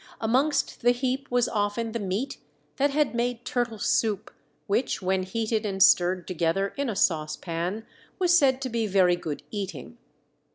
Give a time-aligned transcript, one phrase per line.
[0.19, 2.39] Amongst the heap was often the meat
[2.77, 4.33] that had made turtle soup,
[4.65, 7.85] which, when heated and stirred together in a saucepan,
[8.17, 9.99] was said to be very good eating.